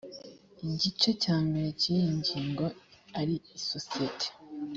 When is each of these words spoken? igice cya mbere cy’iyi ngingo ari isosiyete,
igice 0.71 1.09
cya 1.23 1.37
mbere 1.45 1.67
cy’iyi 1.79 2.09
ngingo 2.19 2.65
ari 3.19 3.35
isosiyete, 3.57 4.27